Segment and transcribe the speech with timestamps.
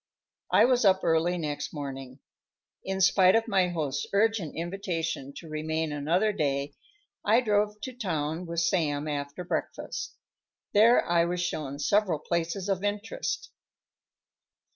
[0.49, 2.21] I was up early next morning.
[2.83, 6.73] In spite of my host's urgent invitation to remain another day,
[7.23, 10.15] I drove to town with Sam after breakfast.
[10.73, 13.51] There I was shown several places of interest.